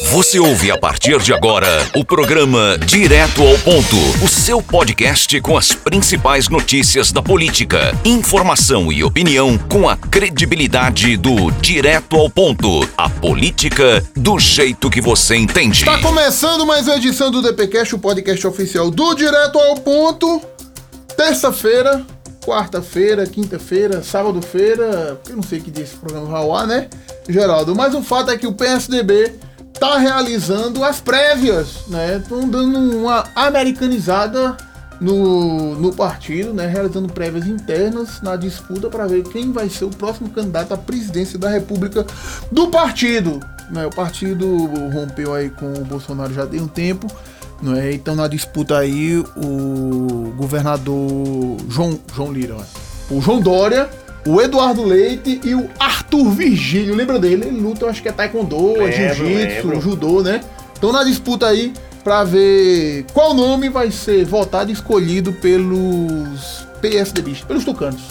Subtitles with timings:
[0.00, 5.56] Você ouve a partir de agora o programa Direto ao Ponto, o seu podcast com
[5.56, 12.88] as principais notícias da política, informação e opinião com a credibilidade do Direto ao Ponto,
[12.96, 15.80] a política do jeito que você entende.
[15.80, 20.40] Está começando mais uma edição do DPcast, o podcast oficial do Direto ao Ponto.
[21.16, 22.04] Terça-feira,
[22.44, 26.88] quarta-feira, quinta-feira, sábado-feira, eu não sei que dia esse programa vai ao ar, né,
[27.28, 27.74] Geraldo?
[27.74, 29.32] Mas o fato é que o PSDB
[29.82, 32.18] tá realizando as prévias, né?
[32.18, 34.56] Estão dando uma americanizada
[35.00, 36.68] no, no partido, né?
[36.68, 41.36] Realizando prévias internas na disputa para ver quem vai ser o próximo candidato à presidência
[41.36, 42.06] da República
[42.52, 43.40] do partido.
[43.70, 43.84] Né?
[43.84, 44.46] O partido
[44.92, 47.08] rompeu aí com o Bolsonaro já tem um tempo.
[47.60, 47.92] Não é?
[47.92, 52.56] Então na disputa aí o governador João, João Lira,
[53.10, 53.90] o João Dória
[54.26, 55.91] o Eduardo Leite e o Arthur
[56.30, 56.94] Virgílio.
[56.94, 57.46] Lembra dele?
[57.46, 60.40] Ele luta, acho que é taekwondo, é jiu-jitsu, judô, né?
[60.74, 67.46] Estão na disputa aí para ver qual nome vai ser votado e escolhido pelos PSDBistas,
[67.46, 68.02] pelos tucanos.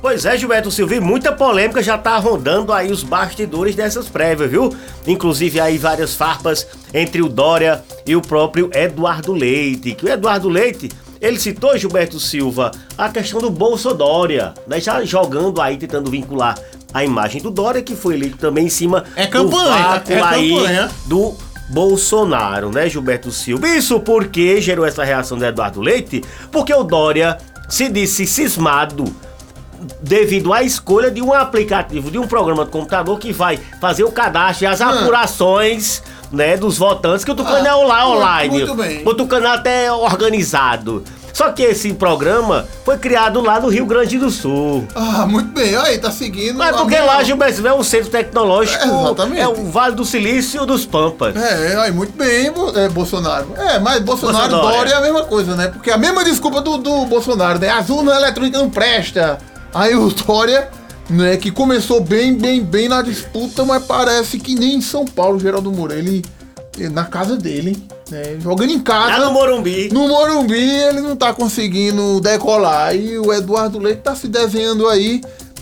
[0.00, 4.72] Pois é, Gilberto Silva, muita polêmica já tá rondando aí os bastidores dessas prévias, viu?
[5.06, 9.94] Inclusive aí várias farpas entre o Dória e o próprio Eduardo Leite.
[9.94, 10.88] Que o Eduardo Leite
[11.20, 14.80] ele citou, Gilberto Silva, a questão do Bolsodória, né?
[14.80, 16.56] já jogando aí, tentando vincular
[16.98, 20.90] a imagem do Dória, que foi eleito também em cima é campanha, do é campanha.
[21.06, 21.34] do
[21.68, 23.68] Bolsonaro, né, Gilberto Silva?
[23.68, 27.38] Isso porque gerou essa reação do Eduardo Leite, porque o Dória
[27.68, 29.04] se disse cismado
[30.00, 34.10] devido à escolha de um aplicativo, de um programa de computador que vai fazer o
[34.10, 34.88] cadastro e as ah.
[34.88, 38.58] apurações né, dos votantes, que o Tucano ah, é lá online.
[38.58, 39.02] Muito bem.
[39.06, 41.04] O Tucano é até organizado.
[41.38, 44.84] Só que esse programa foi criado lá no Rio Grande do Sul.
[44.92, 45.76] Ah, muito bem.
[45.76, 46.58] Aí, tá seguindo.
[46.58, 48.82] Mas porque lá, Gilberto, é um centro tecnológico.
[48.82, 49.40] É, exatamente.
[49.40, 51.36] É o Vale do Silício dos Pampas.
[51.36, 53.54] É, aí, muito bem, é, Bolsonaro.
[53.56, 55.68] É, mas Bolsonaro e Dória é a mesma coisa, né?
[55.68, 57.68] Porque a mesma desculpa do, do Bolsonaro, né?
[57.68, 59.38] Azul na eletrônica não presta.
[59.72, 60.68] Aí o Dória
[61.08, 65.38] né, que começou bem, bem, bem na disputa, mas parece que nem em São Paulo,
[65.38, 66.24] Geraldo Moura, ele
[66.90, 69.18] na casa dele, né, jogando em casa.
[69.18, 69.88] Lá no Morumbi.
[69.92, 75.20] No Morumbi ele não tá conseguindo decolar e o Eduardo Leite tá se desenhando aí.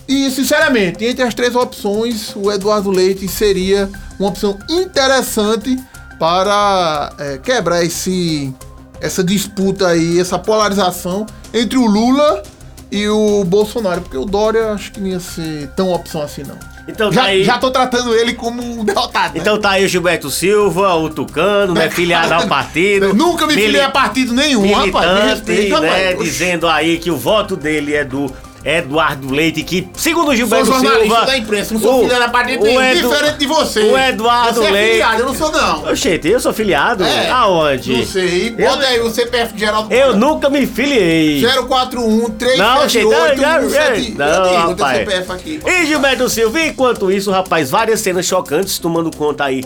[0.09, 5.77] E sinceramente, entre as três opções, o Eduardo Leite seria uma opção interessante
[6.19, 8.55] para é, quebrar esse
[9.01, 12.43] essa disputa aí, essa polarização entre o Lula
[12.91, 16.57] e o Bolsonaro, porque o Dória acho que não ia ser tão opção assim, não.
[16.89, 17.43] Então já, tá aí...
[17.43, 19.35] já tô tratando ele como um derrotado.
[19.35, 19.41] Né?
[19.41, 21.91] Então tá aí o Gilberto Silva, o Tucano, né?
[21.91, 23.13] Filiado ao partido.
[23.15, 25.25] nunca me filiei a partido nenhum, rapaz.
[25.25, 26.15] Me respeita, né?
[26.15, 28.33] Dizendo aí que o voto dele é do
[28.67, 31.25] Eduardo Leite, que, segundo o Gilberto sou Silva.
[31.25, 33.81] da imprensa, não sou o, filho da parte de Edu, diferente de você.
[33.81, 34.91] O Eduardo você é Leite.
[34.91, 35.85] Filiado, eu não sou, não.
[35.93, 37.05] Oxente, eu sou filiado?
[37.05, 37.97] É, Aonde?
[37.97, 38.51] Não sei.
[38.51, 39.95] Bota aí o CPF de Geraldo.
[39.95, 41.47] Eu nunca me filiei.
[41.69, 44.99] 041 378 Não, não, não rapaz.
[44.99, 45.61] CPF aqui.
[45.65, 49.63] E Gilberto Silva, enquanto isso, rapaz, várias cenas chocantes tomando conta aí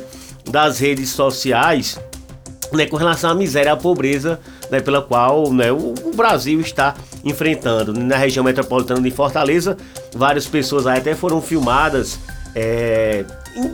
[0.50, 1.99] das redes sociais,
[2.72, 6.94] né, com relação à miséria e à pobreza né, pela qual né, o, Brasil está
[7.25, 7.92] enfrentando.
[7.92, 9.76] Na região metropolitana de Fortaleza,
[10.14, 12.19] várias pessoas até foram filmadas
[12.54, 13.25] é,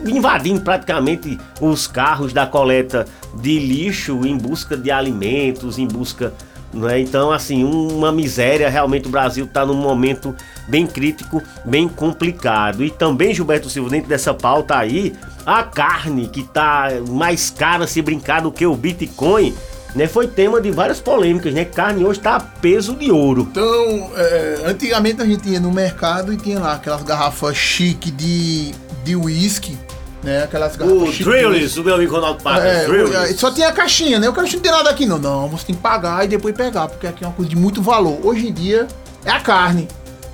[0.05, 3.05] invadindo praticamente os carros da coleta
[3.35, 6.33] de lixo em busca de alimentos, em busca.
[6.77, 6.99] Né?
[6.99, 8.69] Então, assim, uma miséria.
[8.69, 10.35] Realmente o Brasil está num momento
[10.67, 12.83] bem crítico, bem complicado.
[12.83, 15.13] E também, Gilberto Silva, dentro dessa pauta aí,
[15.45, 19.53] a carne que está mais cara se brincar do que o Bitcoin
[19.95, 21.65] né, foi tema de várias polêmicas, né?
[21.65, 23.47] Carne hoje tá a peso de ouro.
[23.49, 28.75] Então, é, antigamente a gente ia no mercado e tinha lá aquelas garrafas chique de
[29.07, 29.77] de uísque,
[30.23, 30.43] né?
[30.43, 32.65] Aquelas garrafas O Trillis, o meu amigo Ronaldo Paca.
[32.65, 34.29] É, só tinha a caixinha, né?
[34.29, 35.17] O cara não tem nada aqui não.
[35.17, 37.81] Não, você tem que pagar e depois pegar, porque aqui é uma coisa de muito
[37.81, 38.19] valor.
[38.23, 38.87] Hoje em dia
[39.25, 39.87] é a carne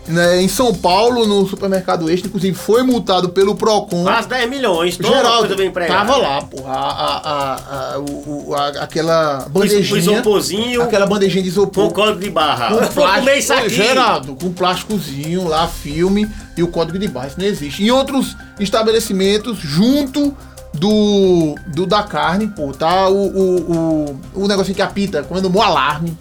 [0.07, 4.03] né, em São Paulo, no supermercado Extra, inclusive foi multado pelo Procon.
[4.03, 9.47] Quase 10 milhões, toda Geraldo, bem Tava lá, porra, a, a, a, o, a, aquela
[9.49, 9.93] bandejinha.
[9.93, 10.81] O isoporzinho.
[10.81, 11.87] Aquela bandejinha de isopor.
[11.87, 12.75] Com código de barra.
[12.75, 17.27] Com plástico, Geraldo, com plásticozinho lá, filme e o código de barra.
[17.27, 17.83] Isso não existe.
[17.83, 20.35] Em outros estabelecimentos, junto
[20.73, 25.61] do, do da carne, pô, tá o, o, o, o negocinho que apita, comendo um
[25.61, 26.17] alarme.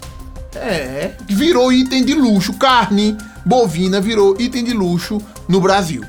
[0.54, 6.02] É, virou item de luxo, carne bovina virou item de luxo no Brasil.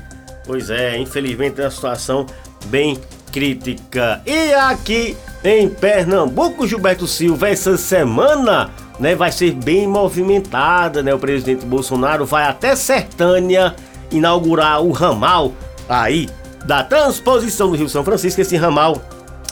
[0.46, 2.26] Pois é, infelizmente é uma situação
[2.66, 2.98] bem
[3.32, 4.22] crítica.
[4.26, 11.12] E aqui em Pernambuco, Gilberto Silva, essa semana né, vai ser bem movimentada, né?
[11.12, 13.74] O presidente Bolsonaro vai até Sertânia
[14.10, 15.52] inaugurar o ramal
[15.88, 16.28] aí
[16.64, 19.02] da transposição do Rio São Francisco, esse ramal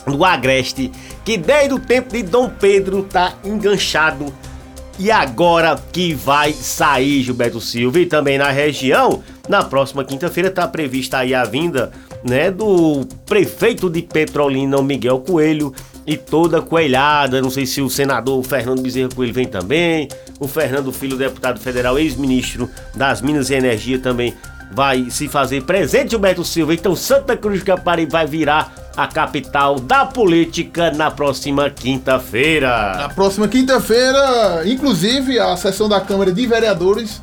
[0.05, 0.91] do Agreste,
[1.23, 4.33] que desde o tempo de Dom Pedro tá enganchado
[4.99, 10.67] e agora que vai sair Gilberto Silva e também na região, na próxima quinta-feira está
[10.67, 11.91] prevista aí a vinda,
[12.23, 15.73] né, do prefeito de Petrolina, Miguel Coelho,
[16.05, 20.07] e toda coelhada, não sei se o senador Fernando Bezerra Coelho vem também,
[20.39, 24.33] o Fernando Filho, deputado federal, ex-ministro das Minas e Energia também
[24.73, 26.73] vai se fazer presente, Gilberto Silva.
[26.73, 32.95] Então Santa Cruz do Capari vai virar a capital da política na próxima quinta-feira.
[32.97, 37.21] Na próxima quinta-feira, inclusive, a sessão da Câmara de Vereadores,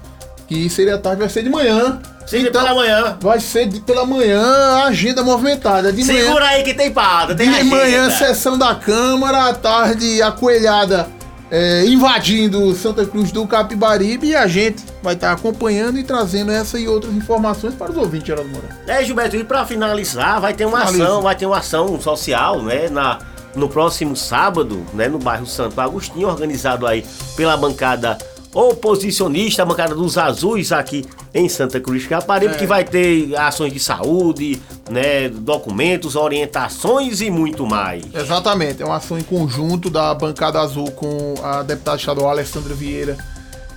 [0.48, 2.00] que seria tarde, vai ser de manhã.
[2.26, 3.16] Sim, então, pela manhã.
[3.20, 5.92] Vai ser de, pela manhã, agenda movimentada.
[5.92, 7.76] De Segura manhã, aí que tem pauta, tem De agenda.
[7.76, 11.08] manhã, sessão da Câmara, à tarde, a coelhada
[11.50, 16.78] é, invadindo Santa Cruz do Capibaribe e a gente vai estar acompanhando e trazendo essa
[16.78, 18.68] e outras informações para os ouvintes, Geraldo Moura.
[18.86, 21.04] É, Gilberto, e para finalizar, vai ter uma Finaliza.
[21.04, 23.18] ação, vai ter uma ação social, né, na,
[23.54, 27.04] no próximo sábado, né, no bairro Santo Agostinho, organizado aí
[27.36, 28.16] pela bancada
[28.52, 32.56] oposicionista, a bancada dos azuis aqui em Santa Cruz Caparibe, é.
[32.56, 34.60] que vai ter ações de saúde,
[34.90, 38.04] né, documentos, orientações e muito mais.
[38.12, 43.16] Exatamente, é uma ação em conjunto da bancada azul com a deputada estadual Alessandra Vieira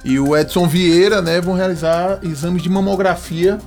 [0.04, 3.58] e o Edson Vieira, né, vão realizar exames de mamografia,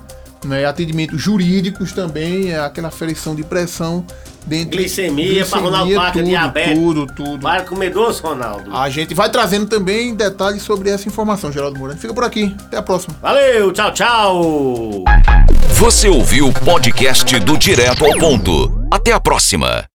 [0.44, 4.04] né, atendimentos jurídicos também, é aquela aferição de pressão
[4.46, 6.78] Dentro, glicemia, para Ronaldo Parker, diabetes.
[6.78, 7.40] Tudo, tudo.
[7.40, 8.74] Para comer doce, Ronaldo.
[8.74, 11.96] A gente vai trazendo também detalhes sobre essa informação, Geraldo Moura.
[11.96, 12.54] Fica por aqui.
[12.66, 13.16] Até a próxima.
[13.20, 15.04] Valeu, tchau, tchau.
[15.70, 18.86] Você ouviu o podcast do Direto ao Ponto.
[18.90, 19.95] Até a próxima.